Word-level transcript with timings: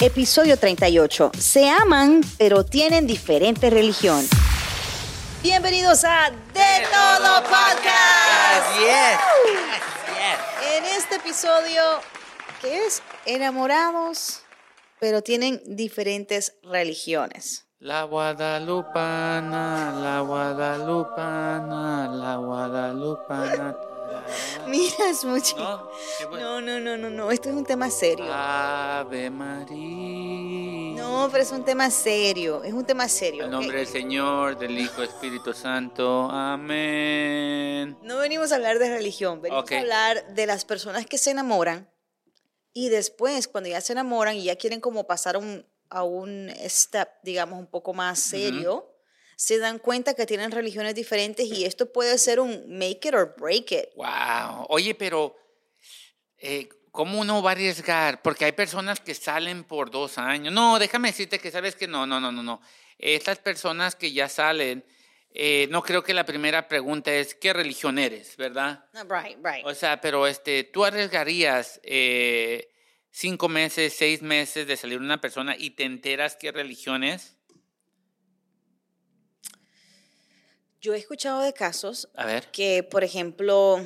Episodio 0.00 0.58
38. 0.58 1.32
Se 1.38 1.70
aman, 1.70 2.20
pero 2.36 2.66
tienen 2.66 3.06
diferente 3.06 3.70
religión. 3.70 4.22
Bienvenidos 5.42 6.04
a 6.04 6.30
De, 6.52 6.86
Todo 6.92 7.42
Podcast. 7.44 8.78
Yes, 8.78 9.18
En 10.76 10.84
este 10.84 11.14
episodio, 11.14 11.82
que 12.60 12.84
es 12.84 13.02
enamorados, 13.24 14.42
pero 15.00 15.22
tienen 15.22 15.62
diferentes 15.64 16.52
religiones. 16.62 17.64
La 17.78 18.02
Guadalupana, 18.02 19.92
la 19.98 20.20
Guadalupana, 20.20 22.08
la 22.08 22.36
Guadalupana. 22.36 23.74
Mira, 24.66 25.10
es 25.10 25.24
mucho. 25.24 25.56
¿No? 25.56 25.90
No, 26.38 26.60
no, 26.60 26.80
no, 26.80 26.96
no, 26.96 27.10
no. 27.10 27.30
Esto 27.30 27.48
es 27.48 27.54
un 27.54 27.64
tema 27.64 27.90
serio. 27.90 28.26
Ave 28.30 29.30
María. 29.30 31.02
No, 31.02 31.28
pero 31.30 31.42
es 31.42 31.52
un 31.52 31.64
tema 31.64 31.90
serio. 31.90 32.62
Es 32.64 32.72
un 32.72 32.84
tema 32.84 33.08
serio. 33.08 33.44
En 33.44 33.50
nombre 33.50 33.78
del 33.78 33.86
Señor, 33.86 34.58
del 34.58 34.78
Hijo, 34.78 35.02
Espíritu 35.02 35.52
Santo. 35.52 36.28
Amén. 36.30 37.98
No 38.02 38.18
venimos 38.18 38.52
a 38.52 38.56
hablar 38.56 38.78
de 38.78 38.90
religión, 38.90 39.40
venimos 39.40 39.70
a 39.70 39.78
hablar 39.78 40.34
de 40.34 40.46
las 40.46 40.64
personas 40.64 41.06
que 41.06 41.18
se 41.18 41.30
enamoran 41.30 41.88
y 42.78 42.90
después, 42.90 43.48
cuando 43.48 43.70
ya 43.70 43.80
se 43.80 43.94
enamoran 43.94 44.36
y 44.36 44.44
ya 44.44 44.56
quieren 44.56 44.82
como 44.82 45.06
pasar 45.06 45.38
un, 45.38 45.64
a 45.88 46.02
un 46.02 46.52
step, 46.68 47.08
digamos, 47.22 47.58
un 47.58 47.68
poco 47.68 47.94
más 47.94 48.18
serio, 48.18 48.86
se 49.36 49.58
dan 49.58 49.78
cuenta 49.78 50.14
que 50.14 50.24
tienen 50.26 50.50
religiones 50.50 50.94
diferentes 50.94 51.46
y 51.46 51.66
esto 51.66 51.92
puede 51.92 52.16
ser 52.18 52.40
un 52.40 52.64
make 52.68 53.00
it 53.06 53.14
or 53.14 53.36
break 53.38 53.70
it. 53.70 53.90
Wow. 53.94 54.66
Oye, 54.70 54.94
pero 54.94 55.36
eh, 56.38 56.68
¿cómo 56.90 57.20
uno 57.20 57.42
va 57.42 57.50
a 57.50 57.52
arriesgar? 57.52 58.22
Porque 58.22 58.46
hay 58.46 58.52
personas 58.52 58.98
que 58.98 59.14
salen 59.14 59.62
por 59.64 59.90
dos 59.90 60.16
años. 60.16 60.52
No, 60.54 60.78
déjame 60.78 61.08
decirte 61.08 61.38
que 61.38 61.50
sabes 61.50 61.76
que 61.76 61.86
no, 61.86 62.06
no, 62.06 62.18
no, 62.18 62.32
no, 62.32 62.42
no. 62.42 62.62
Estas 62.98 63.38
personas 63.38 63.94
que 63.94 64.10
ya 64.10 64.30
salen, 64.30 64.86
eh, 65.30 65.68
no 65.70 65.82
creo 65.82 66.02
que 66.02 66.14
la 66.14 66.24
primera 66.24 66.66
pregunta 66.66 67.12
es 67.12 67.34
¿qué 67.34 67.52
religión 67.52 67.98
eres, 67.98 68.38
verdad? 68.38 68.86
Ah, 68.94 69.04
Right, 69.04 69.36
right. 69.44 69.66
O 69.66 69.74
sea, 69.74 70.00
pero 70.00 70.26
este, 70.26 70.64
tú 70.64 70.82
arriesgarías 70.82 71.78
eh, 71.82 72.72
cinco 73.10 73.50
meses, 73.50 73.92
seis 73.94 74.22
meses 74.22 74.66
de 74.66 74.78
salir 74.78 74.98
una 74.98 75.20
persona 75.20 75.54
y 75.58 75.70
te 75.70 75.84
enteras 75.84 76.36
qué 76.36 76.52
religión 76.52 77.04
es. 77.04 77.35
Yo 80.80 80.94
he 80.94 80.98
escuchado 80.98 81.40
de 81.40 81.52
casos 81.52 82.08
A 82.14 82.26
ver. 82.26 82.50
que, 82.50 82.82
por 82.82 83.02
ejemplo, 83.04 83.80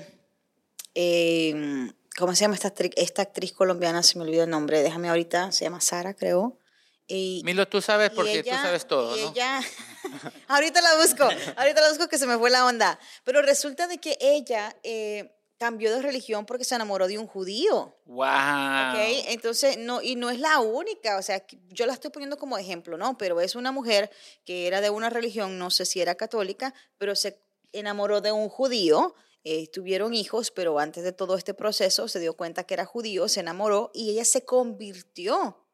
eh, 0.95 1.91
¿cómo 2.19 2.35
se 2.35 2.43
llama 2.43 2.55
esta 2.55 2.69
actriz, 2.69 2.93
esta 2.97 3.23
actriz 3.23 3.53
colombiana? 3.53 4.03
Se 4.03 4.19
me 4.19 4.25
olvidó 4.25 4.45
el 4.45 4.51
nombre, 4.51 4.83
déjame 4.83 5.09
ahorita, 5.09 5.53
se 5.53 5.65
llama 5.65 5.81
Sara, 5.81 6.15
creo. 6.15 6.59
Y, 7.07 7.43
Milo, 7.45 7.67
tú 7.67 7.81
sabes 7.81 8.11
porque 8.11 8.43
tú 8.43 8.51
ella- 8.51 8.63
sabes 8.63 8.87
todo, 8.87 9.17
¿no? 9.17 9.31
ella- 9.33 9.61
ahorita 10.49 10.81
la 10.81 10.97
busco, 10.97 11.25
ahorita 11.57 11.81
la 11.81 11.89
busco 11.89 12.09
que 12.09 12.19
se 12.19 12.27
me 12.27 12.39
fue 12.39 12.51
la 12.51 12.65
onda. 12.67 12.99
Pero 13.25 13.43
resulta 13.43 13.87
de 13.89 13.99
que 13.99 14.17
ella 14.21 14.77
eh, 14.83 15.33
cambió 15.61 15.95
de 15.95 16.01
religión 16.01 16.47
porque 16.47 16.65
se 16.65 16.75
enamoró 16.75 17.07
de 17.07 17.19
un 17.19 17.27
judío. 17.27 17.95
Wow. 18.07 18.25
¿ok? 18.25 19.27
Entonces, 19.29 19.77
no, 19.77 20.01
y 20.01 20.17
no 20.17 20.31
es 20.31 20.41
la 20.41 20.59
única, 20.61 21.19
o 21.19 21.23
sea, 21.23 21.45
yo 21.69 21.85
la 21.85 21.93
estoy 21.93 22.11
poniendo 22.11 22.39
como 22.39 22.57
ejemplo, 22.57 22.97
¿no? 22.97 23.19
Pero 23.19 23.43
es 23.43 23.55
una 23.55 23.71
mujer 23.71 24.11
que 24.47 24.67
era 24.67 24.81
de 24.81 24.89
una 24.89 25.11
religión, 25.11 25.59
no 25.59 25.71
sé 25.71 25.85
si 25.85 26.01
era 26.01 26.15
católica, 26.15 26.73
pero 26.97 27.15
se 27.15 27.43
enamoró 27.73 28.23
de 28.23 28.33
un 28.33 28.49
judío, 28.49 29.15
eh, 29.45 29.69
tuvieron 29.69 30.15
hijos, 30.15 30.51
pero 30.51 30.79
antes 30.79 31.05
de 31.05 31.13
todo 31.13 31.37
este 31.37 31.53
proceso 31.53 32.09
se 32.09 32.21
dio 32.21 32.35
cuenta 32.39 32.65
que 32.65 32.73
era 32.73 32.87
judío, 32.87 33.29
se 33.29 33.41
enamoró 33.41 33.91
y 33.93 34.13
ella 34.13 34.25
se 34.25 34.47
convirtió 34.47 35.69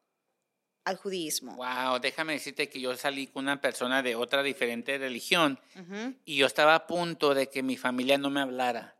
al 0.83 0.97
judaísmo. 0.97 1.55
Wow, 1.55 1.99
déjame 2.01 2.33
decirte 2.33 2.67
que 2.67 2.81
yo 2.81 2.93
salí 2.97 3.27
con 3.27 3.45
una 3.45 3.61
persona 3.61 4.03
de 4.03 4.15
otra 4.15 4.43
diferente 4.43 4.97
religión 4.97 5.57
y 6.25 6.35
yo 6.35 6.45
estaba 6.45 6.75
a 6.75 6.87
punto 6.87 7.33
de 7.33 7.47
que 7.47 7.63
mi 7.63 7.77
familia 7.77 8.17
no 8.17 8.29
me 8.29 8.41
hablara. 8.41 8.96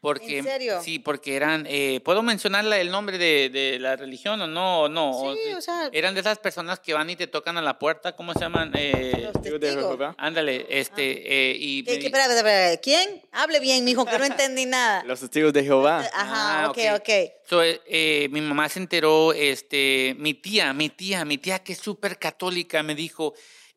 Porque, 0.00 0.38
¿En 0.38 0.44
serio? 0.44 0.80
Sí, 0.82 0.98
porque 0.98 1.36
eran, 1.36 1.64
eh, 1.68 2.00
¿puedo 2.04 2.22
mencionar 2.22 2.64
el 2.64 2.90
nombre 2.90 3.18
de, 3.18 3.50
de 3.50 3.78
la 3.78 3.94
religión 3.96 4.40
o 4.40 4.46
no? 4.46 4.80
O 4.82 4.88
no 4.88 5.34
Sí, 5.36 5.52
o 5.52 5.60
sea- 5.60 5.90
eran 5.92 6.14
de 6.14 6.20
esas 6.20 6.38
personas 6.38 6.80
que 6.80 6.92
van 6.94 7.08
y 7.10 7.14
te 7.16 7.26
tocan 7.28 7.56
a 7.56 7.62
la 7.62 7.78
puerta, 7.78 8.16
¿cómo 8.16 8.32
se 8.34 8.40
llaman? 8.40 8.72
Eh, 8.74 9.30
Los 9.32 9.42
testigos. 9.42 10.14
ándale, 10.18 10.66
este, 10.70 11.50
eh, 11.52 11.56
y... 11.58 11.84
¿Qué, 11.84 11.90
me 11.92 11.96
qué, 11.98 12.00
di- 12.00 12.06
espera, 12.06 12.24
espera, 12.24 12.72
espera, 12.72 12.80
¿Quién? 12.80 13.22
Hable 13.30 13.60
bien, 13.60 13.84
mijo, 13.84 14.04
que 14.04 14.18
no 14.18 14.24
entendí 14.24 14.66
nada. 14.66 15.04
Los 15.04 15.20
testigos 15.20 15.52
de 15.52 15.62
Jehová. 15.62 16.00
Ajá, 16.12 16.64
Ah, 16.64 16.70
ok, 16.70 16.78
ok. 16.94 17.00
ok. 17.00 17.10
So, 17.48 17.62
eh, 17.62 17.80
eh, 17.86 18.28
mi 18.30 18.40
mamá 18.40 18.68
se 18.68 18.78
enteró, 18.80 19.32
este, 19.32 20.16
mi 20.18 20.34
tía, 20.34 20.72
mi 20.72 20.88
tía, 20.88 21.24
mi 21.24 21.38
tía 21.38 21.58
que 21.60 21.74
es 21.74 21.78
súper 21.78 22.18
católica, 22.18 22.82
me 22.82 22.94
dijo, 22.94 23.34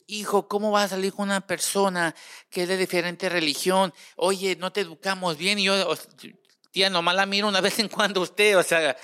hijo, 0.08 0.48
¿cómo 0.48 0.72
vas 0.72 0.86
a 0.86 0.96
salir 0.96 1.14
con 1.14 1.30
una 1.30 1.42
persona 1.42 2.16
que 2.50 2.64
es 2.64 2.68
de 2.68 2.78
diferente 2.78 3.30
religión? 3.30 3.94
Oye, 4.16 4.56
no 4.56 4.72
te 4.72 4.82
educamos 4.82 5.38
bien. 5.38 5.60
Y 5.60 5.64
yo, 5.64 5.96
tía, 6.72 6.90
nomás 6.90 7.16
la 7.16 7.26
miro 7.26 7.48
una 7.48 7.62
vez 7.62 7.80
en 7.80 7.90
cuando 7.90 8.22
usted, 8.22 8.58
o 8.58 8.64
sea, 8.64 8.96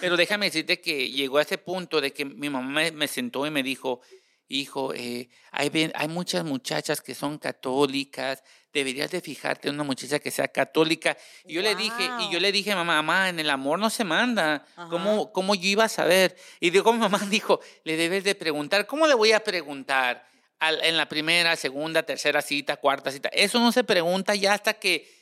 pero 0.00 0.16
déjame 0.16 0.46
decirte 0.46 0.80
que 0.80 1.10
llegó 1.10 1.38
a 1.38 1.42
ese 1.42 1.58
punto 1.58 2.00
de 2.00 2.12
que 2.12 2.24
mi 2.24 2.50
mamá 2.50 2.82
me, 2.92 3.08
sentó 3.08 3.46
y 3.46 3.50
me 3.50 3.62
dijo, 3.62 4.00
hijo, 4.48 4.92
eh, 4.94 5.28
hay, 5.50 5.90
hay 5.94 6.08
muchas 6.08 6.44
muchachas 6.44 7.00
que 7.00 7.14
son 7.14 7.38
católicas, 7.38 8.42
deberías 8.72 9.10
de 9.10 9.20
fijarte 9.20 9.68
en 9.68 9.74
una 9.74 9.84
muchacha 9.84 10.18
que 10.18 10.30
sea 10.30 10.48
católica. 10.48 11.16
Y 11.44 11.54
yo 11.54 11.62
le 11.62 11.74
dije, 11.74 12.08
y 12.20 12.32
yo 12.32 12.40
le 12.40 12.52
dije, 12.52 12.74
mamá, 12.74 13.02
mamá, 13.02 13.28
en 13.28 13.40
el 13.40 13.50
amor 13.50 13.78
no 13.78 13.90
se 13.90 14.04
manda. 14.04 14.66
Ajá. 14.76 14.88
¿Cómo, 14.90 15.32
¿Cómo 15.32 15.54
yo 15.54 15.68
iba 15.68 15.84
a 15.84 15.88
saber? 15.88 16.36
Y 16.60 16.70
digo, 16.70 16.92
mi 16.92 16.98
mamá 16.98 17.18
dijo, 17.30 17.60
le 17.84 17.96
debes 17.96 18.24
de 18.24 18.34
preguntar. 18.34 18.86
¿Cómo 18.86 19.06
le 19.06 19.14
voy 19.14 19.32
a 19.32 19.42
preguntar? 19.42 20.28
Al- 20.60 20.82
en 20.84 20.96
la 20.96 21.08
primera, 21.08 21.56
segunda, 21.56 22.02
tercera 22.02 22.42
cita, 22.42 22.76
cuarta 22.76 23.10
cita. 23.10 23.28
Eso 23.32 23.58
no 23.60 23.72
se 23.72 23.84
pregunta 23.84 24.34
ya 24.34 24.54
hasta 24.54 24.74
que 24.74 25.18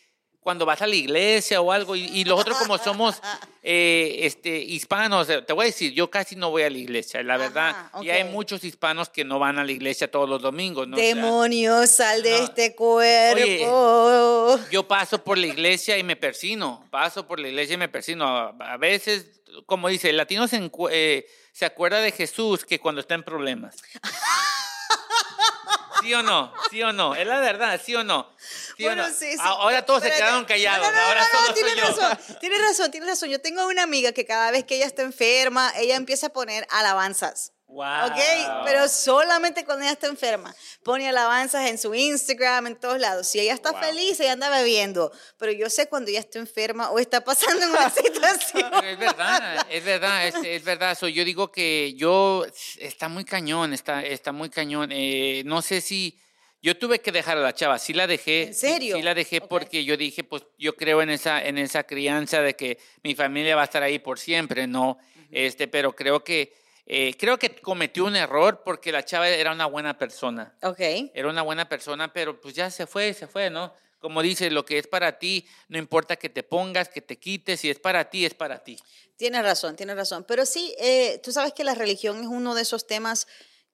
cuando 0.46 0.64
vas 0.64 0.80
a 0.80 0.86
la 0.86 0.94
iglesia 0.94 1.60
o 1.60 1.72
algo. 1.72 1.96
Y, 1.96 2.04
y 2.04 2.22
los 2.22 2.38
otros 2.38 2.56
como 2.58 2.78
somos 2.78 3.20
eh, 3.64 4.20
este, 4.20 4.56
hispanos, 4.58 5.28
eh, 5.28 5.42
te 5.42 5.52
voy 5.52 5.64
a 5.64 5.66
decir, 5.66 5.92
yo 5.92 6.08
casi 6.08 6.36
no 6.36 6.50
voy 6.50 6.62
a 6.62 6.70
la 6.70 6.78
iglesia, 6.78 7.20
la 7.24 7.36
verdad. 7.36 7.90
Y 8.00 8.10
hay 8.10 8.22
muchos 8.22 8.62
hispanos 8.62 9.08
que 9.08 9.24
no 9.24 9.40
van 9.40 9.58
a 9.58 9.64
la 9.64 9.72
iglesia 9.72 10.08
todos 10.08 10.28
los 10.28 10.40
domingos. 10.40 10.86
¿no? 10.86 10.96
O 10.96 11.00
sea, 11.00 11.08
Demonios, 11.16 11.90
sal 11.90 12.22
de 12.22 12.30
no. 12.30 12.44
este 12.44 12.76
cuerpo. 12.76 14.60
yo 14.70 14.86
paso 14.86 15.24
por 15.24 15.36
la 15.36 15.48
iglesia 15.48 15.98
y 15.98 16.04
me 16.04 16.14
persino, 16.14 16.86
paso 16.92 17.26
por 17.26 17.40
la 17.40 17.48
iglesia 17.48 17.74
y 17.74 17.78
me 17.78 17.88
persino. 17.88 18.54
A, 18.60 18.76
veces, 18.76 19.40
como 19.66 19.88
dice, 19.88 20.10
el 20.10 20.16
latino 20.16 20.46
se, 20.46 20.70
eh, 20.92 21.26
se 21.50 21.64
acuerda 21.64 21.98
de 21.98 22.12
Jesús 22.12 22.64
que 22.64 22.78
cuando 22.78 23.00
está 23.00 23.16
en 23.16 23.24
problemas. 23.24 23.74
¿Sí 26.06 26.14
o 26.14 26.22
no? 26.22 26.52
¿Sí 26.70 26.82
o 26.84 26.92
no? 26.92 27.14
Es 27.16 27.26
la 27.26 27.40
verdad, 27.40 27.80
¿sí 27.84 27.94
o 27.96 28.04
no? 28.04 28.30
¿Sí 28.76 28.84
o 28.84 28.86
Bueno, 28.86 29.08
no? 29.08 29.12
sí, 29.12 29.32
sí. 29.32 29.38
A- 29.40 29.48
Ahora 29.48 29.84
todos 29.84 30.02
se 30.02 30.08
Espérate. 30.08 30.22
quedaron 30.30 30.44
callados, 30.44 30.86
No, 30.86 30.92
no, 30.94 31.00
ahora 31.02 31.26
solo 31.32 31.46
soy 31.56 31.76
yo. 31.76 31.84
razón, 31.84 32.18
tienes 32.40 32.60
razón, 32.60 32.90
tienes 32.92 33.08
razón. 33.08 33.28
Yo 33.28 33.40
tengo 33.40 33.66
una 33.66 33.82
amiga 33.82 34.12
que 34.12 34.24
cada 34.24 34.52
vez 34.52 34.64
que 34.64 34.76
ella 34.76 34.86
está 34.86 35.02
enferma, 35.02 35.72
ella 35.76 35.96
empieza 35.96 36.28
a 36.28 36.30
poner 36.30 36.64
alabanzas. 36.70 37.52
Wow. 37.68 38.06
¿Ok? 38.06 38.64
Pero 38.64 38.88
solamente 38.88 39.64
cuando 39.64 39.82
ella 39.84 39.92
está 39.92 40.06
enferma. 40.06 40.54
Pone 40.84 41.08
alabanzas 41.08 41.68
en 41.68 41.78
su 41.78 41.94
Instagram, 41.94 42.68
en 42.68 42.76
todos 42.76 42.98
lados. 43.00 43.26
Si 43.26 43.40
ella 43.40 43.54
está 43.54 43.72
Wow. 43.72 43.80
feliz, 43.80 44.20
ella 44.20 44.32
anda 44.32 44.48
bebiendo. 44.50 45.10
Pero 45.36 45.50
yo 45.52 45.68
sé 45.68 45.88
cuando 45.88 46.10
ella 46.10 46.20
está 46.20 46.38
enferma 46.38 46.90
o 46.90 46.98
está 47.00 47.22
pasando 47.24 47.66
una 47.68 47.90
situación. 47.90 48.70
Pero 48.70 48.88
es 48.88 48.98
verdad, 48.98 49.66
es 49.68 49.84
verdad, 49.84 50.26
es, 50.28 50.34
es 50.44 50.62
verdad. 50.64 50.96
So, 50.96 51.08
yo 51.08 51.24
digo 51.24 51.50
que 51.50 51.94
yo, 51.94 52.46
está 52.78 53.08
muy 53.08 53.24
cañón, 53.24 53.72
está, 53.72 54.02
está 54.04 54.30
muy 54.32 54.48
cañón. 54.48 54.90
Eh, 54.92 55.42
no 55.44 55.60
sé 55.60 55.80
si, 55.80 56.18
yo 56.62 56.78
tuve 56.78 57.00
que 57.00 57.10
dejar 57.10 57.36
a 57.36 57.40
la 57.40 57.52
chava, 57.54 57.78
sí 57.80 57.92
la 57.92 58.06
dejé. 58.06 58.44
¿En 58.44 58.54
sí- 58.54 58.60
serio? 58.68 58.96
Sí, 58.96 59.02
la 59.02 59.12
dejé 59.14 59.38
Ok. 59.38 59.48
porque 59.48 59.84
yo 59.84 59.96
dije, 59.96 60.22
pues 60.22 60.44
yo 60.56 60.76
creo 60.76 61.02
en 61.02 61.10
esa, 61.10 61.44
en 61.44 61.58
esa 61.58 61.82
crianza 61.82 62.40
de 62.42 62.54
que 62.54 62.78
mi 63.02 63.14
familia 63.16 63.56
va 63.56 63.62
a 63.62 63.66
estar 63.66 63.82
ahí 63.82 63.98
por 63.98 64.20
siempre, 64.20 64.68
¿no? 64.68 64.98
este, 65.32 65.66
pero 65.66 65.94
creo 65.96 66.22
que, 66.22 66.54
eh, 66.86 67.16
creo 67.18 67.38
que 67.38 67.56
cometió 67.56 68.04
un 68.04 68.14
error 68.14 68.62
porque 68.64 68.92
la 68.92 69.04
chava 69.04 69.28
era 69.28 69.52
una 69.52 69.66
buena 69.66 69.98
persona. 69.98 70.54
Ok. 70.62 70.80
Era 71.14 71.28
una 71.28 71.42
buena 71.42 71.68
persona, 71.68 72.12
pero 72.12 72.40
pues 72.40 72.54
ya 72.54 72.70
se 72.70 72.86
fue, 72.86 73.12
se 73.12 73.26
fue, 73.26 73.50
¿no? 73.50 73.74
Como 73.98 74.22
dice, 74.22 74.50
lo 74.50 74.64
que 74.64 74.78
es 74.78 74.86
para 74.86 75.18
ti, 75.18 75.46
no 75.68 75.78
importa 75.78 76.16
que 76.16 76.28
te 76.28 76.44
pongas, 76.44 76.88
que 76.88 77.00
te 77.00 77.18
quites, 77.18 77.60
si 77.60 77.70
es 77.70 77.80
para 77.80 78.08
ti, 78.08 78.24
es 78.24 78.34
para 78.34 78.62
ti. 78.62 78.78
Tienes 79.16 79.42
razón, 79.42 79.74
tienes 79.74 79.96
razón. 79.96 80.24
Pero 80.28 80.46
sí, 80.46 80.76
eh, 80.78 81.18
tú 81.24 81.32
sabes 81.32 81.52
que 81.54 81.64
la 81.64 81.74
religión 81.74 82.20
es 82.20 82.26
uno 82.26 82.54
de 82.54 82.62
esos 82.62 82.86
temas 82.86 83.26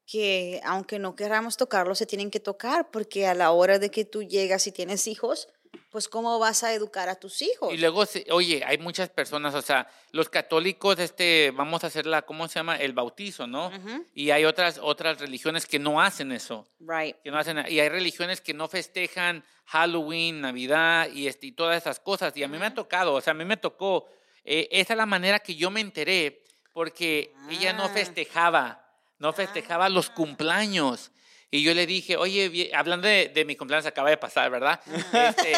que, 0.06 0.60
aunque 0.64 0.98
no 0.98 1.16
queramos 1.16 1.56
tocarlo, 1.56 1.94
se 1.94 2.06
tienen 2.06 2.30
que 2.30 2.40
tocar, 2.40 2.90
porque 2.90 3.26
a 3.26 3.34
la 3.34 3.50
hora 3.50 3.78
de 3.78 3.90
que 3.90 4.04
tú 4.04 4.22
llegas 4.22 4.66
y 4.66 4.72
tienes 4.72 5.06
hijos, 5.06 5.48
pues 5.92 6.08
cómo 6.08 6.38
vas 6.38 6.64
a 6.64 6.72
educar 6.72 7.08
a 7.10 7.14
tus 7.16 7.42
hijos. 7.42 7.72
Y 7.72 7.76
luego, 7.76 8.04
oye, 8.30 8.64
hay 8.66 8.78
muchas 8.78 9.10
personas, 9.10 9.54
o 9.54 9.60
sea, 9.60 9.86
los 10.10 10.30
católicos, 10.30 10.98
este, 10.98 11.52
vamos 11.54 11.84
a 11.84 11.88
hacer 11.88 12.06
la, 12.06 12.22
¿cómo 12.22 12.48
se 12.48 12.54
llama? 12.58 12.76
El 12.76 12.94
bautizo, 12.94 13.46
¿no? 13.46 13.70
Y 14.14 14.30
hay 14.30 14.46
otras, 14.46 14.78
otras 14.82 15.20
religiones 15.20 15.66
que 15.66 15.78
no 15.78 16.00
hacen 16.00 16.32
eso. 16.32 16.66
Right. 16.80 17.16
Que 17.22 17.30
no 17.30 17.38
hacen, 17.38 17.58
y 17.68 17.78
hay 17.78 17.88
religiones 17.90 18.40
que 18.40 18.54
no 18.54 18.68
festejan 18.68 19.44
Halloween, 19.66 20.40
Navidad 20.40 21.08
y, 21.12 21.26
este, 21.28 21.48
y 21.48 21.52
todas 21.52 21.76
esas 21.76 22.00
cosas. 22.00 22.34
Y 22.36 22.42
a 22.42 22.48
mí 22.48 22.56
me 22.58 22.66
ha 22.66 22.74
tocado, 22.74 23.12
o 23.12 23.20
sea, 23.20 23.32
a 23.32 23.34
mí 23.34 23.44
me 23.44 23.58
tocó, 23.58 24.06
eh, 24.44 24.68
esa 24.72 24.94
es 24.94 24.96
la 24.96 25.06
manera 25.06 25.40
que 25.40 25.54
yo 25.56 25.70
me 25.70 25.80
enteré 25.82 26.42
porque 26.72 27.34
ella 27.50 27.74
no 27.74 27.84
Ah. 27.84 27.88
festejaba, 27.90 28.82
no 29.18 29.34
festejaba 29.34 29.90
los 29.90 30.08
cumpleaños. 30.08 31.10
Y 31.54 31.62
yo 31.62 31.74
le 31.74 31.86
dije, 31.86 32.16
oye, 32.16 32.70
hablando 32.74 33.06
de, 33.06 33.28
de 33.28 33.44
mi 33.44 33.56
cumpleaños, 33.56 33.84
acaba 33.84 34.08
de 34.08 34.16
pasar, 34.16 34.50
¿verdad? 34.50 34.80
Este, 35.12 35.52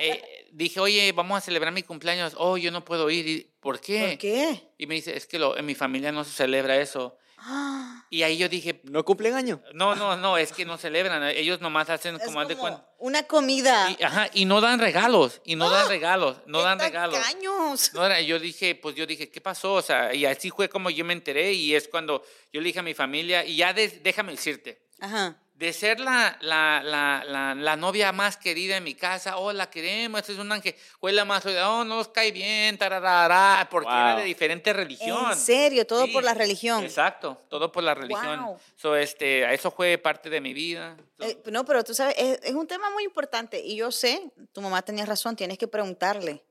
eh, 0.00 0.48
dije, 0.50 0.80
oye, 0.80 1.12
vamos 1.12 1.38
a 1.38 1.40
celebrar 1.40 1.72
mi 1.72 1.84
cumpleaños. 1.84 2.34
Oh, 2.36 2.56
yo 2.56 2.72
no 2.72 2.84
puedo 2.84 3.08
ir. 3.10 3.28
Y, 3.28 3.50
¿Por 3.60 3.80
qué? 3.80 4.08
¿Por 4.08 4.18
qué? 4.18 4.70
Y 4.76 4.86
me 4.86 4.96
dice, 4.96 5.16
es 5.16 5.26
que 5.26 5.38
lo- 5.38 5.56
en 5.56 5.64
mi 5.66 5.76
familia 5.76 6.10
no 6.10 6.24
se 6.24 6.32
celebra 6.32 6.76
eso. 6.80 7.16
Ah, 7.38 8.04
Y 8.10 8.22
ahí 8.24 8.36
yo 8.38 8.48
dije, 8.48 8.80
¿No 8.84 9.04
cumplen 9.04 9.34
año? 9.34 9.62
no, 9.72 9.94
no, 9.94 10.16
no, 10.16 10.36
es 10.36 10.52
que 10.52 10.64
no 10.66 10.76
celebran. 10.76 11.22
Ellos 11.28 11.60
nomás 11.60 11.88
hacen 11.90 12.16
es 12.16 12.24
como 12.24 12.42
como 12.42 12.58
cuenta. 12.58 12.88
una 12.98 13.22
comida. 13.22 13.96
Y, 13.98 14.02
ajá, 14.02 14.28
y 14.34 14.44
no 14.46 14.60
dan 14.60 14.78
regalos, 14.80 15.40
y 15.44 15.54
no 15.54 15.70
dan 15.70 15.88
regalos, 15.88 16.38
no 16.46 16.58
¡Qué 16.58 16.64
dan 16.64 16.80
regalos. 16.80 17.14
tacaños! 17.18 17.94
No 17.94 18.04
era, 18.04 18.20
yo 18.20 18.38
dije, 18.40 18.74
pues 18.74 18.94
yo 18.96 19.06
dije, 19.06 19.30
¿qué 19.30 19.40
pasó? 19.40 19.74
O 19.74 19.80
sea, 19.82 20.12
y 20.12 20.26
así 20.26 20.50
fue 20.50 20.68
como 20.68 20.90
yo 20.90 21.04
me 21.04 21.12
enteré 21.14 21.52
y 21.52 21.74
es 21.74 21.86
cuando 21.88 22.22
yo 22.52 22.60
le 22.60 22.66
dije 22.66 22.80
a 22.80 22.82
mi 22.82 22.94
familia, 22.94 23.44
y 23.44 23.56
ya 23.56 23.72
de- 23.72 24.00
déjame 24.02 24.32
decirte, 24.32 24.89
Ajá. 25.00 25.36
de 25.54 25.74
ser 25.74 26.00
la, 26.00 26.38
la, 26.40 26.80
la, 26.82 27.22
la, 27.26 27.54
la 27.54 27.76
novia 27.76 28.12
más 28.12 28.38
querida 28.38 28.78
en 28.78 28.84
mi 28.84 28.94
casa, 28.94 29.36
oh, 29.36 29.52
la 29.52 29.68
queremos, 29.68 30.26
es 30.26 30.38
un 30.38 30.50
ángel, 30.50 30.74
la 31.02 31.26
más, 31.26 31.44
oh, 31.44 31.84
no 31.84 31.96
nos 31.96 32.08
cae 32.08 32.32
bien, 32.32 32.78
tararara, 32.78 33.68
porque 33.70 33.90
era 33.90 34.10
de 34.12 34.22
Wow. 34.22 34.24
diferente 34.24 34.72
religión. 34.72 35.30
En 35.32 35.36
serio, 35.36 35.86
todo 35.86 36.06
Sí, 36.06 36.12
por 36.12 36.24
la 36.24 36.32
religión. 36.32 36.82
Exacto, 36.82 37.42
todo 37.50 37.70
por 37.70 37.82
la 37.82 37.92
religión. 37.94 38.40
Wow. 38.42 38.58
So, 38.74 38.96
este, 38.96 39.52
eso 39.52 39.70
fue 39.70 39.98
parte 39.98 40.30
de 40.30 40.40
mi 40.40 40.54
vida. 40.54 40.96
So, 41.18 41.24
Eh, 41.26 41.42
no, 41.50 41.62
pero 41.66 41.84
tú 41.84 41.92
sabes, 41.92 42.14
es, 42.16 42.40
es 42.42 42.54
un 42.54 42.66
tema 42.66 42.88
muy 42.88 43.04
importante 43.04 43.60
y 43.60 43.76
yo 43.76 43.92
sé, 43.92 44.32
tu 44.52 44.62
mamá 44.62 44.80
tenía 44.80 45.04
razón, 45.04 45.36
tienes 45.36 45.58
que 45.58 45.68
preguntarle. 45.68 46.42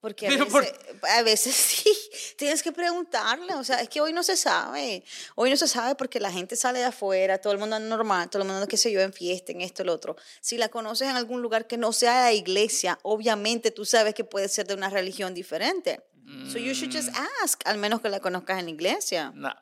Porque 0.00 0.26
a 0.26 0.30
Pero 0.30 0.44
veces, 0.46 0.52
por- 1.00 1.08
a 1.10 1.22
veces 1.22 1.54
sí, 1.56 1.92
tienes 2.36 2.62
que 2.62 2.70
preguntarle. 2.72 3.54
O 3.54 3.64
sea, 3.64 3.80
es 3.80 3.88
que 3.88 4.00
hoy 4.00 4.12
no 4.12 4.22
se 4.22 4.36
sabe. 4.36 5.02
Hoy 5.34 5.50
no 5.50 5.56
se 5.56 5.66
sabe 5.66 5.94
porque 5.94 6.20
la 6.20 6.30
gente 6.30 6.54
sale 6.56 6.78
de 6.80 6.84
afuera, 6.86 7.38
todo 7.40 7.52
el 7.52 7.58
mundo 7.58 7.76
anda 7.76 7.88
normal, 7.96 8.28
todo 8.30 8.42
el 8.42 8.48
mundo, 8.48 8.66
qué 8.68 8.76
sé 8.76 8.92
yo, 8.92 9.00
en 9.00 9.12
fiesta, 9.12 9.52
en 9.52 9.60
esto, 9.62 9.82
el 9.82 9.88
otro. 9.88 10.16
Si 10.40 10.58
la 10.58 10.68
conoces 10.68 11.08
en 11.08 11.16
algún 11.16 11.42
lugar 11.42 11.66
que 11.66 11.76
no 11.76 11.92
sea 11.92 12.24
la 12.24 12.32
iglesia, 12.32 12.98
obviamente 13.02 13.70
tú 13.70 13.84
sabes 13.84 14.14
que 14.14 14.24
puede 14.24 14.48
ser 14.48 14.66
de 14.66 14.74
una 14.74 14.90
religión 14.90 15.34
diferente. 15.34 16.00
So 16.52 16.58
you 16.58 16.72
should 16.74 16.92
just 16.92 17.10
Mm. 17.10 17.22
ask, 17.44 17.60
al 17.66 17.78
menos 17.78 18.00
que 18.00 18.08
la 18.08 18.18
conozcas 18.20 18.58
en 18.58 18.64
la 18.66 18.70
iglesia. 18.72 19.32
no, 19.34 19.54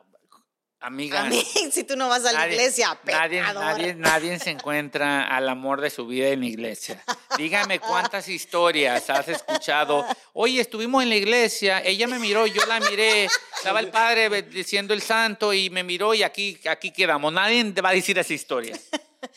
amiga. 0.86 1.20
Amén. 1.22 1.42
Si 1.72 1.84
tú 1.84 1.96
no 1.96 2.08
vas 2.08 2.24
a 2.24 2.32
la 2.32 2.40
Nadie- 2.46 2.54
iglesia, 2.54 2.98
nadie, 3.04 3.40
nadie, 3.40 3.94
nadie 3.94 4.38
se 4.38 4.50
encuentra 4.50 5.22
al 5.24 5.48
amor 5.48 5.80
de 5.80 5.90
su 5.90 6.06
vida 6.06 6.28
en 6.28 6.40
la 6.40 6.46
iglesia. 6.46 7.02
Dígame 7.36 7.80
cuántas 7.80 8.28
historias 8.28 9.08
has 9.10 9.28
escuchado. 9.28 10.06
Oye, 10.34 10.60
estuvimos 10.60 11.02
en 11.02 11.08
la 11.08 11.16
iglesia, 11.16 11.80
ella 11.84 12.06
me 12.06 12.18
miró, 12.18 12.46
yo 12.46 12.64
la 12.66 12.78
miré, 12.80 13.24
estaba 13.56 13.80
el 13.80 13.88
padre 13.88 14.42
diciendo 14.42 14.94
el 14.94 15.02
santo 15.02 15.52
y 15.52 15.70
me 15.70 15.82
miró 15.82 16.14
y 16.14 16.22
aquí, 16.22 16.58
aquí 16.68 16.90
quedamos. 16.92 17.32
Nadie 17.32 17.64
te 17.72 17.80
va 17.80 17.88
a 17.90 17.94
decir 17.94 18.18
esa 18.18 18.32
historia. 18.34 18.78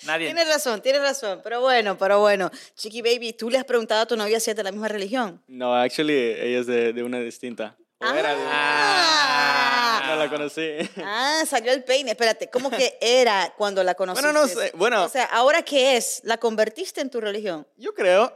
Nadie. 0.04 0.26
Tienes 0.28 0.48
razón, 0.48 0.82
tienes 0.82 1.02
razón. 1.02 1.40
Pero 1.44 1.62
bueno, 1.62 1.98
pero 1.98 2.20
bueno. 2.20 2.52
Chiqui 2.76 3.02
Baby, 3.02 3.34
¿tú 3.34 3.50
le 3.50 3.58
has 3.58 3.64
preguntado 3.66 4.02
a 4.02 4.06
tu 4.06 4.16
novia 4.18 4.40
si 4.40 4.52
es 4.52 4.56
de 4.58 4.64
la 4.64 4.72
misma 4.72 4.90
religión? 4.90 5.42
No, 5.48 5.74
actually, 5.74 6.14
ella 6.14 6.60
es 6.60 6.68
de, 6.68 6.92
de 6.94 7.04
una 7.04 7.20
distinta. 7.20 7.76
O 8.00 8.06
era 8.06 8.36
de- 8.36 8.44
Ah. 8.48 9.67
No 10.08 10.16
la 10.16 10.30
conocí. 10.30 10.70
Ah, 11.04 11.44
salió 11.48 11.72
el 11.72 11.84
peine. 11.84 12.12
Espérate, 12.12 12.50
¿cómo 12.50 12.70
que 12.70 12.98
era 13.02 13.54
cuando 13.58 13.84
la 13.84 13.96
conociste? 13.96 14.28
Bueno, 14.32 14.42
no 14.42 14.48
sé, 14.48 14.72
bueno. 14.76 15.04
O 15.06 15.10
sea, 15.10 15.26
¿ahora 15.26 15.62
qué 15.62 15.98
es? 15.98 16.22
¿La 16.24 16.38
convertiste 16.38 17.02
en 17.02 17.10
tu 17.10 17.20
religión? 17.22 17.68
Yo 17.78 17.94
creo. 17.94 18.32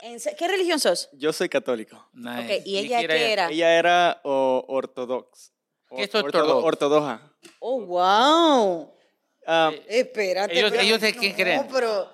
¿En 0.00 0.18
se- 0.20 0.34
¿Qué 0.36 0.48
religión 0.48 0.80
sos? 0.80 1.08
Yo 1.12 1.32
soy 1.32 1.48
católico. 1.48 2.08
Nice. 2.12 2.62
¿y 2.64 2.78
ella 2.78 3.00
qué 3.06 3.32
era? 3.32 3.48
Ella 3.50 3.78
era 3.78 4.20
o, 4.24 4.64
ortodox. 4.68 5.52
¿Qué 5.96 6.04
es 6.04 6.14
Ortodo- 6.14 6.24
ortodox? 6.24 6.64
Ortodoxa. 6.64 7.32
Oh, 7.60 7.80
wow. 7.84 8.94
Ah, 9.46 9.72
Espérate. 9.88 10.58
Ellos- 10.58 10.70
pero- 10.70 10.82
ellos 10.82 11.00
de 11.00 11.12
qué 11.12 11.28
no, 11.30 11.34
creen? 11.36 11.68
pero 11.72 12.08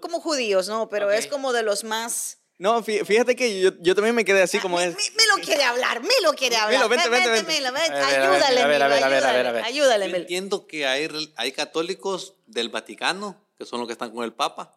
como 0.00 0.20
judíos, 0.20 0.68
¿no? 0.68 0.88
Pero 0.88 1.10
es 1.10 1.26
como 1.26 1.52
de 1.52 1.62
los 1.62 1.84
más... 1.84 2.38
no, 2.58 2.82
fí- 2.82 3.04
fíjate 3.04 3.34
que 3.36 3.60
yo, 3.60 3.70
yo 3.80 3.94
también 3.94 4.14
me 4.14 4.24
quedé 4.24 4.42
así 4.42 4.58
como 4.58 4.80
es. 4.80 4.94
me- 4.94 5.10
me 5.16 5.26
lo 5.36 5.44
quiere 5.44 5.64
hablar, 5.64 6.00
me 6.02 6.14
lo 6.22 6.32
quiere 6.34 6.56
hablar. 6.56 6.78
Milo, 6.78 6.88
vente, 6.88 7.08
Ven, 7.08 7.22
vente, 7.32 7.52
Milo, 7.52 7.72
ven, 7.72 7.92
A 7.92 7.94
ver, 7.94 8.02
a 8.04 8.06
ver, 8.06 8.20
ayúdale, 8.20 8.60
a 8.60 8.66
ver, 8.66 8.82
a 8.82 8.86
Milo, 8.88 8.94
ver, 8.94 9.04
a 9.04 9.08
ver, 9.08 9.24
a 9.24 9.32
ver, 9.32 9.46
a 9.46 9.48
ayúdale, 9.48 9.52
ver. 9.52 9.64
ayúdale, 9.64 10.04
Yo 10.06 10.12
Milo. 10.12 10.18
entiendo 10.22 10.66
que 10.66 10.86
hay, 10.86 11.08
hay 11.36 11.52
católicos 11.52 12.34
del 12.46 12.68
Vaticano, 12.68 13.36
que 13.58 13.64
son 13.66 13.80
los 13.80 13.86
que 13.88 13.92
están 13.92 14.10
con 14.12 14.24
el 14.24 14.32
Papa, 14.32 14.72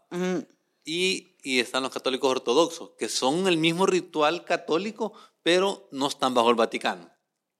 y, 0.85 1.35
y 1.43 1.59
están 1.59 1.83
los 1.83 1.91
católicos 1.91 2.29
ortodoxos, 2.31 2.91
que 2.97 3.09
son 3.09 3.47
el 3.47 3.57
mismo 3.57 3.85
ritual 3.85 4.43
católico, 4.45 5.13
pero 5.43 5.87
no 5.91 6.07
están 6.07 6.33
bajo 6.33 6.49
el 6.49 6.55
Vaticano. 6.55 7.09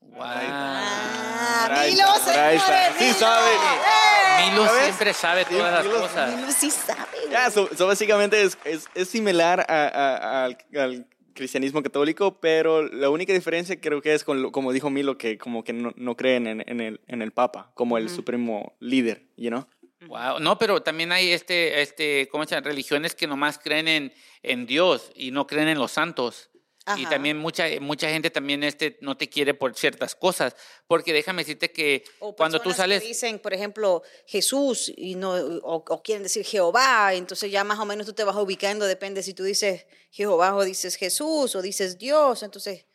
Wow. 0.01 0.23
Ah, 0.23 1.83
Milo, 1.85 2.05
señores, 2.25 2.61
Sí 2.97 3.03
Milo. 3.05 3.19
sabe. 3.19 3.51
¡Eh! 3.51 4.06
Milo 4.49 4.65
¿Ya 4.65 4.71
ves? 4.71 4.83
siempre 4.85 5.13
sabe 5.13 5.45
todas 5.45 5.71
las 5.73 5.85
Milo- 5.85 6.01
cosas. 6.01 6.35
Milo 6.35 6.51
sí 6.51 6.71
sabe. 6.71 7.01
güey. 7.21 7.31
Ya, 7.31 7.49
so, 7.51 7.69
so 7.75 7.87
básicamente 7.87 8.41
es, 8.41 8.57
es, 8.65 8.87
es 8.95 9.07
similar 9.09 9.65
a- 9.69 9.87
a- 9.87 10.45
al, 10.45 10.57
al 10.77 11.07
cristianismo 11.33 11.83
católico, 11.83 12.39
pero 12.39 12.81
la 12.83 13.09
única 13.09 13.31
diferencia 13.33 13.79
creo 13.79 14.01
que 14.01 14.13
es, 14.13 14.23
con 14.23 14.41
lo- 14.41 14.51
como 14.51 14.71
dijo 14.73 14.89
Milo, 14.89 15.17
que 15.17 15.37
como 15.37 15.63
que 15.63 15.73
no, 15.73 15.93
no 15.95 16.15
creen 16.15 16.47
en, 16.47 16.63
en 16.67 16.81
el, 16.81 17.01
en 17.07 17.21
el 17.21 17.31
Papa 17.31 17.71
como 17.75 17.97
el 17.97 18.09
supremo 18.09 18.75
líder, 18.79 19.23
you 19.37 19.49
know? 19.49 19.67
Wow. 20.07 20.39
No, 20.39 20.57
pero 20.57 20.81
también 20.81 21.11
hay 21.11 21.31
este, 21.31 21.81
este, 21.81 22.27
¿cómo 22.31 22.45
se 22.45 22.55
llama? 22.55 22.65
Religiones 22.67 23.15
que 23.15 23.27
nomás 23.27 23.57
creen 23.59 23.87
en, 23.87 24.13
en 24.43 24.65
Dios 24.67 25.11
y 25.15 25.31
no 25.31 25.47
creen 25.47 25.67
en 25.67 25.79
los 25.79 25.91
santos. 25.91 26.49
Y 26.95 27.01
Ajá. 27.01 27.09
también 27.09 27.37
mucha, 27.37 27.65
mucha 27.81 28.09
gente 28.09 28.29
también 28.29 28.63
este, 28.63 28.97
no 29.01 29.17
te 29.17 29.27
quiere 29.27 29.53
por 29.53 29.75
ciertas 29.75 30.15
cosas. 30.15 30.55
Porque 30.87 31.11
déjame 31.11 31.41
decirte 31.41 31.71
que 31.71 32.05
O 32.19 32.35
cuando 32.35 32.61
tú 32.61 32.71
sales... 32.71 33.01
que 33.01 33.09
dicen, 33.09 33.39
por 33.39 33.53
ejemplo, 33.53 34.03
Jesús 34.25 34.91
y 34.95 35.15
no, 35.15 35.33
o, 35.33 35.83
o 35.87 36.03
quieren 36.03 36.23
decir 36.23 36.45
Jehová, 36.45 37.13
entonces 37.13 37.51
ya 37.51 37.63
más 37.65 37.79
o 37.79 37.85
menos 37.85 38.05
tú 38.05 38.13
te 38.13 38.23
vas 38.23 38.35
ubicando, 38.37 38.85
depende 38.85 39.21
si 39.21 39.33
tú 39.33 39.43
dices 39.43 39.85
Jehová 40.11 40.55
o 40.55 40.63
dices 40.63 40.95
Jesús 40.95 41.55
o 41.55 41.61
dices 41.61 41.97
Dios, 41.97 42.43
entonces, 42.43 42.85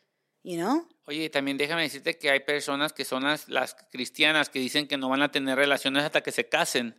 you 0.41 0.55
know? 0.55 0.87
Oye, 1.05 1.29
también 1.29 1.57
déjame 1.57 1.81
decirte 1.81 2.17
que 2.17 2.29
hay 2.29 2.39
personas 2.39 2.93
que 2.93 3.03
son 3.03 3.23
las, 3.23 3.49
las 3.49 3.75
cristianas 3.91 4.47
que 4.49 4.59
dicen 4.59 4.87
que 4.87 4.95
no 4.95 5.09
van 5.09 5.21
a 5.21 5.31
tener 5.31 5.57
relaciones 5.57 6.03
hasta 6.03 6.21
que 6.21 6.31
se 6.31 6.47
casen. 6.47 6.97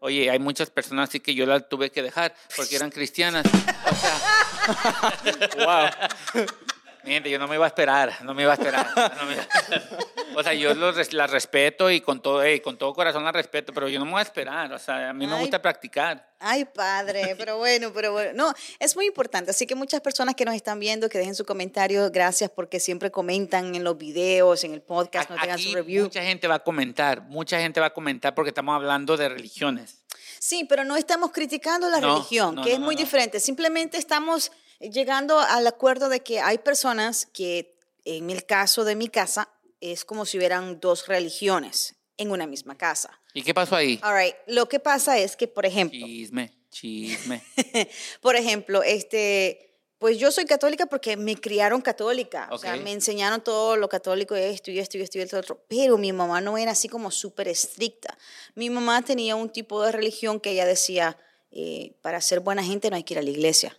Oye, 0.00 0.30
hay 0.30 0.38
muchas 0.38 0.68
personas 0.70 1.08
así 1.08 1.20
que 1.20 1.34
yo 1.34 1.46
las 1.46 1.66
tuve 1.68 1.90
que 1.90 2.02
dejar 2.02 2.34
porque 2.54 2.76
eran 2.76 2.90
cristianas. 2.90 3.46
O 3.46 3.94
sea, 3.94 5.18
¡Wow! 6.34 6.44
Miente, 7.04 7.30
yo 7.30 7.38
no 7.38 7.48
me 7.48 7.54
iba 7.54 7.64
a 7.64 7.68
esperar, 7.68 8.12
no 8.24 8.34
me 8.34 8.42
iba 8.42 8.52
a 8.52 8.56
esperar. 8.56 8.86
no 9.16 9.24
me 9.26 9.32
iba 9.32 9.42
a- 9.42 10.19
O 10.36 10.42
sea, 10.42 10.54
yo 10.54 10.74
los 10.74 11.12
las 11.12 11.30
respeto 11.30 11.90
y 11.90 12.00
con 12.00 12.20
todo, 12.22 12.42
eh, 12.42 12.60
con 12.62 12.78
todo 12.78 12.92
corazón 12.94 13.24
las 13.24 13.32
respeto, 13.32 13.72
pero 13.72 13.88
yo 13.88 13.98
no 13.98 14.04
me 14.04 14.12
voy 14.12 14.20
a 14.20 14.22
esperar. 14.22 14.72
O 14.72 14.78
sea, 14.78 15.10
a 15.10 15.12
mí 15.12 15.26
me 15.26 15.34
Ay. 15.34 15.40
gusta 15.40 15.60
practicar. 15.60 16.28
Ay, 16.38 16.64
padre, 16.64 17.34
pero 17.36 17.58
bueno, 17.58 17.92
pero 17.92 18.12
bueno. 18.12 18.30
No, 18.34 18.54
es 18.78 18.96
muy 18.96 19.06
importante. 19.06 19.50
Así 19.50 19.66
que 19.66 19.74
muchas 19.74 20.00
personas 20.00 20.34
que 20.34 20.44
nos 20.44 20.54
están 20.54 20.78
viendo, 20.78 21.08
que 21.08 21.18
dejen 21.18 21.34
su 21.34 21.44
comentario. 21.44 22.10
Gracias 22.10 22.50
porque 22.50 22.80
siempre 22.80 23.10
comentan 23.10 23.74
en 23.74 23.84
los 23.84 23.98
videos, 23.98 24.64
en 24.64 24.72
el 24.72 24.80
podcast, 24.82 25.30
dejan 25.30 25.50
Aquí 25.50 25.68
su 25.70 25.74
review. 25.74 26.04
mucha 26.04 26.22
gente 26.22 26.48
va 26.48 26.56
a 26.56 26.64
comentar, 26.64 27.22
mucha 27.22 27.58
gente 27.60 27.80
va 27.80 27.86
a 27.86 27.94
comentar 27.94 28.34
porque 28.34 28.50
estamos 28.50 28.74
hablando 28.74 29.16
de 29.16 29.28
religiones. 29.28 29.96
Sí, 30.38 30.64
pero 30.64 30.84
no 30.84 30.96
estamos 30.96 31.32
criticando 31.32 31.90
la 31.90 32.00
No, 32.00 32.14
religión, 32.14 32.54
no, 32.54 32.62
que 32.62 32.70
no, 32.70 32.74
es 32.74 32.80
no, 32.80 32.86
muy 32.86 32.94
no. 32.94 33.00
diferente. 33.02 33.40
Simplemente 33.40 33.98
estamos 33.98 34.52
llegando 34.80 35.38
al 35.38 35.66
acuerdo 35.66 36.08
de 36.08 36.20
que 36.20 36.40
hay 36.40 36.56
personas 36.58 37.26
que, 37.26 37.76
en 38.06 38.30
el 38.30 38.46
caso 38.46 38.84
de 38.84 38.94
mi 38.96 39.08
casa, 39.08 39.50
es 39.80 40.04
como 40.04 40.26
si 40.26 40.38
hubieran 40.38 40.80
dos 40.80 41.06
religiones 41.06 41.94
en 42.16 42.30
una 42.30 42.46
misma 42.46 42.76
casa. 42.76 43.20
¿Y 43.32 43.42
qué 43.42 43.54
pasó 43.54 43.76
ahí? 43.76 43.98
All 44.02 44.14
right, 44.14 44.34
lo 44.46 44.68
que 44.68 44.78
pasa 44.80 45.18
es 45.18 45.36
que, 45.36 45.48
por 45.48 45.64
ejemplo, 45.64 46.04
Chisme, 46.06 46.52
chisme. 46.70 47.42
por 48.20 48.36
ejemplo, 48.36 48.82
este, 48.82 49.76
pues 49.98 50.18
yo 50.18 50.30
soy 50.30 50.44
católica 50.44 50.86
porque 50.86 51.16
me 51.16 51.36
criaron 51.36 51.80
católica, 51.80 52.48
o 52.50 52.58
sea, 52.58 52.76
me 52.76 52.92
enseñaron 52.92 53.42
todo 53.42 53.76
lo 53.76 53.88
católico, 53.88 54.34
esto 54.34 54.70
y 54.70 54.78
esto 54.78 54.98
y 54.98 55.02
esto 55.02 55.18
y 55.18 55.22
esto 55.22 55.36
y 55.36 55.38
otro, 55.38 55.64
pero 55.68 55.96
mi 55.96 56.12
mamá 56.12 56.40
no 56.40 56.58
era 56.58 56.72
así 56.72 56.88
como 56.88 57.10
súper 57.10 57.48
estricta. 57.48 58.16
Mi 58.54 58.68
mamá 58.70 59.02
tenía 59.02 59.36
un 59.36 59.48
tipo 59.50 59.82
de 59.82 59.92
religión 59.92 60.40
que 60.40 60.50
ella 60.50 60.66
decía, 60.66 61.16
eh, 61.50 61.94
para 62.02 62.20
ser 62.20 62.40
buena 62.40 62.62
gente 62.62 62.90
no 62.90 62.96
hay 62.96 63.02
que 63.04 63.14
ir 63.14 63.18
a 63.18 63.22
la 63.22 63.30
iglesia. 63.30 63.76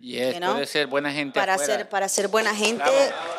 Yes, 0.00 0.34
You 0.34 0.40
know? 0.40 0.52
puede 0.52 0.66
ser 0.66 0.86
buena 0.86 1.12
gente 1.12 1.40
Para 1.40 1.54
afuera. 1.54 1.76
ser, 1.76 1.88
para 1.88 2.08
ser 2.08 2.28
buena 2.28 2.54
gente 2.54 2.84
Bravo. 2.84 2.96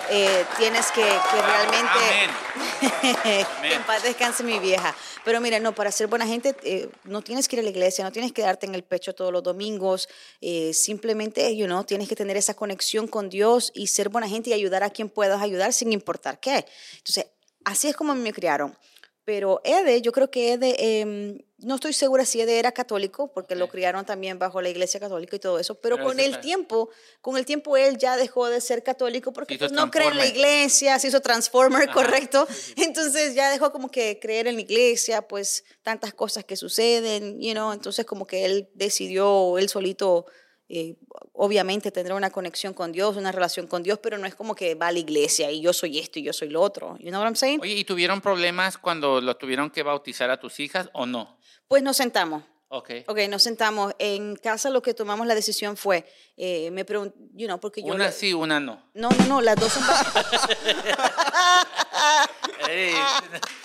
Eh, 0.09 0.45
tienes 0.57 0.91
que, 0.91 1.01
que 1.01 1.41
realmente... 1.41 1.99
Amén. 2.09 2.49
que 3.61 3.73
en 3.73 3.83
paz 3.83 4.03
descanse 4.03 4.43
mi 4.43 4.59
vieja. 4.59 4.95
Pero 5.25 5.41
mira, 5.41 5.59
no, 5.59 5.73
para 5.75 5.91
ser 5.91 6.07
buena 6.07 6.25
gente 6.25 6.55
eh, 6.63 6.89
no 7.03 7.21
tienes 7.21 7.47
que 7.47 7.55
ir 7.55 7.59
a 7.59 7.63
la 7.63 7.69
iglesia, 7.69 8.03
no 8.03 8.11
tienes 8.11 8.31
que 8.31 8.41
darte 8.41 8.65
en 8.65 8.75
el 8.75 8.83
pecho 8.83 9.13
todos 9.13 9.31
los 9.31 9.43
domingos. 9.43 10.07
eh, 10.41 10.73
simplemente, 10.73 11.55
you 11.55 11.65
know, 11.65 11.83
tienes 11.83 12.07
que 12.07 12.15
tener 12.15 12.37
esa 12.37 12.53
conexión 12.53 13.07
con 13.07 13.29
Dios 13.29 13.71
y 13.73 13.87
ser 13.87 14.09
buena 14.09 14.27
gente 14.27 14.49
y 14.49 14.53
ayudar 14.53 14.83
a 14.83 14.89
quien 14.89 15.09
puedas 15.09 15.41
ayudar 15.41 15.73
sin 15.73 15.91
importar 15.93 16.39
qué. 16.39 16.65
Entonces, 16.97 17.27
así 17.65 17.87
es 17.87 17.95
como 17.95 18.15
me 18.15 18.33
criaron. 18.33 18.77
Pero 19.29 19.61
Ede, 19.63 20.01
yo 20.01 20.11
creo 20.11 20.31
que 20.31 20.53
Ede, 20.53 21.01
em, 21.01 21.37
no 21.59 21.75
estoy 21.75 21.93
segura 21.93 22.25
si 22.25 22.41
Ede 22.41 22.57
era 22.57 22.71
católico, 22.71 23.31
porque 23.31 23.53
lo 23.55 23.65
Ok. 23.65 23.71
criaron 23.73 24.03
también 24.03 24.39
bajo 24.39 24.59
la 24.59 24.69
iglesia 24.69 24.99
católica 24.99 25.35
y 25.35 25.39
todo 25.39 25.59
eso, 25.59 25.75
pero, 25.75 25.97
Pero 25.97 26.07
con 26.07 26.19
el 26.19 26.31
está- 26.31 26.41
tiempo, 26.41 26.89
con 27.21 27.37
el 27.37 27.45
tiempo 27.45 27.77
él 27.77 27.99
ya 27.99 28.17
dejó 28.17 28.47
de 28.49 28.59
ser 28.59 28.81
católico 28.81 29.31
porque 29.31 29.55
pues, 29.59 29.71
no 29.71 29.91
cree 29.91 30.07
en 30.07 30.17
la 30.17 30.25
iglesia, 30.25 30.97
se 30.97 31.09
hizo 31.09 31.21
Transformer, 31.21 31.91
correcto. 31.91 32.47
Entonces 32.77 33.35
ya 33.35 33.51
dejó 33.51 33.71
como 33.71 33.91
que 33.91 34.17
creer 34.19 34.47
en 34.47 34.55
la 34.55 34.61
iglesia, 34.61 35.21
pues 35.21 35.63
tantas 35.83 36.11
cosas 36.15 36.43
que 36.43 36.55
suceden, 36.55 37.39
you 37.39 37.51
know, 37.51 37.71
entonces 37.71 38.07
como 38.07 38.25
que 38.25 38.45
él 38.45 38.67
decidió 38.73 39.59
él 39.59 39.69
solito 39.69 40.25
eh, 40.69 40.95
obviamente 41.33 41.91
tendrá 41.91 42.15
una 42.15 42.29
conexión 42.29 42.73
con 42.73 42.91
Dios, 42.91 43.17
una 43.17 43.31
relación 43.31 43.67
con 43.67 43.83
Dios, 43.83 43.99
pero 44.01 44.17
no 44.17 44.27
es 44.27 44.35
como 44.35 44.55
que 44.55 44.75
va 44.75 44.87
a 44.87 44.91
la 44.91 44.99
iglesia 44.99 45.51
y 45.51 45.61
yo 45.61 45.73
soy 45.73 45.99
esto 45.99 46.19
y 46.19 46.23
yo 46.23 46.31
soy 46.31 46.49
lo 46.49 46.61
otro. 46.61 46.95
You 46.99 47.09
know 47.09 47.19
what 47.19 47.27
I'm 47.27 47.35
saying? 47.35 47.59
Oye, 47.61 47.73
¿y 47.73 47.83
tuvieron 47.83 48.21
problemas 48.21 48.77
cuando 48.77 49.19
lo 49.19 49.35
tuvieron 49.35 49.69
que 49.71 49.83
bautizar 49.83 50.29
a 50.29 50.39
tus 50.39 50.59
hijas 50.59 50.89
o 50.93 51.05
no? 51.05 51.37
Pues 51.67 51.83
nos 51.83 51.97
sentamos. 51.97 52.43
Ok. 52.71 52.91
Ok, 53.07 53.17
nos 53.29 53.41
sentamos. 53.41 53.95
En 53.97 54.35
casa 54.35 54.69
lo 54.69 54.83
que 54.83 54.93
tomamos 54.93 55.25
la 55.25 55.33
decisión 55.33 55.75
fue, 55.75 56.05
eh, 56.37 56.69
me 56.69 56.85
pregunté, 56.85 57.17
you 57.33 57.47
know, 57.47 57.59
porque 57.59 57.81
yo... 57.81 57.95
Una 57.95 58.05
le- 58.05 58.11
sí, 58.11 58.31
una 58.31 58.59
no. 58.59 58.83
No, 58.93 59.09
no, 59.09 59.25
no, 59.25 59.41
las 59.41 59.55
dos 59.55 59.73
son... 59.73 59.83
Ey, 62.69 62.93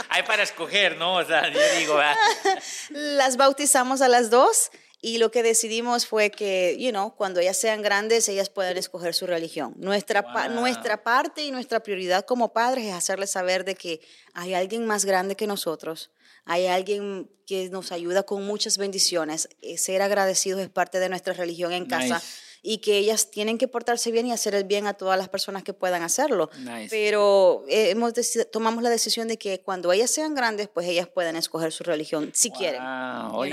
hay 0.09 0.23
para 0.23 0.43
escoger, 0.43 0.97
¿no? 0.97 1.17
O 1.17 1.25
sea, 1.25 1.51
yo 1.53 1.61
digo, 1.79 1.99
ah, 1.99 2.15
las 2.91 3.37
bautizamos 3.37 4.01
a 4.01 4.09
las 4.09 4.31
dos 4.31 4.71
y 5.07 5.19
lo 5.19 5.31
que 5.31 5.43
decidimos 5.43 6.07
fue 6.07 6.31
que, 6.31 6.77
you 6.79 6.91
know, 6.91 7.15
cuando 7.17 7.41
ellas 7.41 7.57
sean 7.59 7.83
grandes, 7.83 8.29
ellas 8.29 8.49
puedan 8.49 8.77
escoger 8.79 9.13
su 9.15 9.27
religión. 9.27 9.75
Nuestra, 9.77 10.23
pa- 10.33 10.49
Wow. 10.49 10.61
nuestra 10.61 11.03
parte 11.03 11.45
y 11.45 11.51
nuestra 11.51 11.81
prioridad 11.81 12.25
como 12.25 12.53
padres 12.53 12.87
es 12.87 12.95
hacerles 12.95 13.31
saber 13.31 13.65
de 13.65 13.75
que 13.75 14.01
hay 14.33 14.55
alguien 14.55 14.87
más 14.87 15.05
grande 15.05 15.37
que 15.37 15.47
nosotros, 15.47 16.11
hay 16.47 16.67
alguien 16.67 17.31
que 17.47 17.69
nos 17.69 17.93
ayuda 17.93 18.23
con 18.23 18.45
muchas 18.47 18.79
bendiciones. 18.79 19.49
Eh, 19.61 19.77
Ser 19.79 20.01
agradecidos 20.03 20.61
es 20.63 20.69
parte 20.71 20.99
de 21.01 21.09
nuestra 21.11 21.35
religión 21.35 21.73
en 21.73 21.85
casa. 21.87 22.15
Nice. 22.15 22.27
Y 22.67 22.79
que 22.79 22.97
ellas 22.97 23.31
tienen 23.31 23.59
que 23.59 23.69
portarse 23.69 24.11
bien 24.11 24.27
y 24.27 24.33
hacer 24.33 24.55
el 24.55 24.65
bien 24.65 24.87
a 24.87 24.95
todas 24.95 25.19
las 25.19 25.29
personas 25.29 25.63
que 25.63 25.75
puedan 25.75 26.03
hacerlo. 26.03 26.49
Nice. 26.61 26.89
Pero 26.89 27.63
eh, 27.69 27.91
hemos 27.91 28.15
tomamos 28.51 28.83
la 28.83 28.89
decisión 28.89 29.29
de 29.29 29.37
que 29.37 29.61
cuando 29.61 29.93
ellas 29.93 30.11
sean 30.11 30.35
grandes, 30.35 30.69
pues 30.69 30.89
ellas 30.89 31.07
puedan 31.07 31.37
escoger 31.37 31.73
su 31.73 31.85
religión 31.85 32.31
si 32.33 32.51
quieren. 32.51 32.81
Wow, 32.83 33.45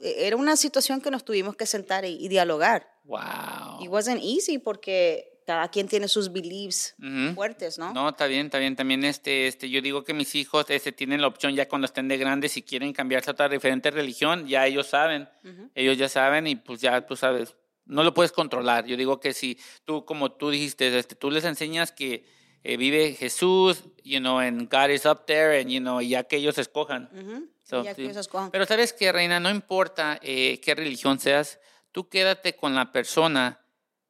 e- 0.00 0.26
era 0.26 0.36
una 0.36 0.54
situación 0.56 1.00
que 1.00 1.10
nos 1.10 1.24
tuvimos 1.24 1.56
que 1.56 1.64
sentar 1.64 2.04
y, 2.04 2.22
y 2.22 2.28
dialogar. 2.28 2.86
wow. 3.04 3.80
It 3.80 3.88
wasn't 3.88 4.20
easy 4.22 4.58
porque 4.58 5.35
cada 5.46 5.68
quien 5.68 5.86
tiene 5.86 6.08
sus 6.08 6.32
beliefs 6.32 6.96
fuertes, 7.34 7.78
¿no? 7.78 7.94
No, 7.94 8.08
está 8.08 8.26
bien, 8.26 8.46
está 8.46 8.58
bien. 8.58 8.74
También 8.74 9.04
este, 9.04 9.46
este, 9.46 9.70
yo 9.70 9.80
digo 9.80 10.02
que 10.02 10.12
mis 10.12 10.34
hijos 10.34 10.66
este, 10.68 10.90
tienen 10.92 11.20
la 11.20 11.28
opción 11.28 11.54
ya 11.54 11.68
cuando 11.68 11.86
estén 11.86 12.08
de 12.08 12.18
grandes, 12.18 12.52
si 12.52 12.62
quieren 12.62 12.92
cambiarse 12.92 13.30
a 13.30 13.32
otra 13.32 13.48
diferente 13.48 13.90
religión, 13.92 14.46
ya 14.48 14.66
ellos 14.66 14.88
saben. 14.88 15.28
Ellos 15.74 15.96
ya 15.96 16.08
saben 16.08 16.48
y 16.48 16.56
pues 16.56 16.80
ya 16.80 17.06
tú 17.06 17.14
sabes, 17.14 17.54
no 17.84 18.02
lo 18.02 18.12
puedes 18.12 18.32
controlar. 18.32 18.86
Yo 18.86 18.96
digo 18.96 19.20
que 19.20 19.32
si 19.32 19.56
tú, 19.84 20.04
como 20.04 20.32
tú 20.32 20.50
dijiste, 20.50 20.98
este, 20.98 21.14
tú 21.14 21.30
les 21.30 21.44
enseñas 21.44 21.92
que 21.92 22.26
eh, 22.64 22.76
vive 22.76 23.14
Jesús, 23.14 23.84
you 24.02 24.18
know, 24.18 24.38
and 24.40 24.68
God 24.68 24.90
is 24.90 25.06
up 25.06 25.26
there, 25.26 25.60
and 25.60 25.70
you 25.70 25.78
know, 25.78 26.00
ya 26.00 26.24
que 26.24 26.38
ellos 26.38 26.58
escojan. 26.58 27.08
Ujú. 27.12 27.48
So, 27.62 27.84
Ya 27.84 27.94
que 27.94 28.02
sí. 28.02 28.02
ellos 28.02 28.16
escojan. 28.16 28.50
Pero 28.50 28.66
sabes 28.66 28.92
que, 28.92 29.12
Reina, 29.12 29.38
no 29.38 29.50
importa 29.50 30.18
eh, 30.22 30.60
qué 30.60 30.74
religión 30.74 31.20
seas, 31.20 31.60
tú 31.92 32.08
quédate 32.08 32.56
con 32.56 32.74
la 32.74 32.90
persona 32.90 33.60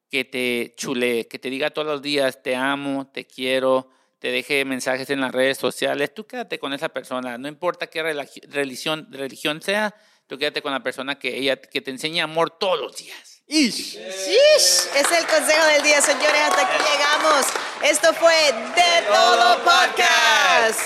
que 0.09 0.23
te 0.25 0.73
chule, 0.77 1.27
que 1.27 1.37
te 1.39 1.49
diga 1.49 1.69
todos 1.69 1.87
los 1.87 2.01
días, 2.01 2.41
te 2.41 2.55
amo, 2.55 3.09
te 3.13 3.25
quiero, 3.27 3.89
te 4.19 4.31
deje 4.31 4.63
mensajes 4.65 5.09
en 5.09 5.21
las 5.21 5.31
redes 5.31 5.57
sociales, 5.57 6.13
tú 6.13 6.25
quédate 6.25 6.59
con 6.59 6.73
esa 6.73 6.89
persona, 6.89 7.37
no 7.37 7.47
importa 7.47 7.87
qué 7.87 8.01
religi- 8.03 8.41
religión, 8.49 9.07
religión 9.11 9.61
sea, 9.61 9.93
tú 10.27 10.37
quédate 10.37 10.61
con 10.61 10.71
la 10.71 10.81
persona 10.81 11.19
que 11.19 11.37
ella 11.37 11.57
que 11.57 11.81
te 11.81 11.91
enseña 11.91 12.23
amor 12.23 12.51
todos 12.51 12.79
los 12.79 12.95
días. 12.95 13.33
Ish. 13.49 13.95
Shish, 13.97 14.87
es 14.95 15.11
el 15.17 15.25
consejo 15.25 15.65
del 15.67 15.81
día, 15.83 16.01
señores. 16.01 16.41
Hasta 16.49 16.67
aquí 16.67 16.83
llegamos. 16.83 17.45
Esto 17.81 18.13
fue 18.13 18.33
De 18.75 19.07
Todo 19.07 19.63
Podcast. 19.63 20.81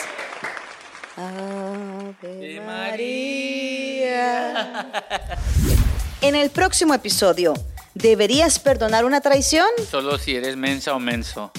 Ave 1.18 2.62
María. 2.66 4.92
En 6.22 6.36
el 6.36 6.50
próximo 6.52 6.94
episodio, 6.94 7.54
¿deberías 7.94 8.60
perdonar 8.60 9.06
una 9.06 9.22
traición? 9.22 9.68
Solo 9.90 10.18
si 10.18 10.36
eres 10.36 10.56
mensa 10.58 10.94
o 10.94 11.00
menso. 11.00 11.52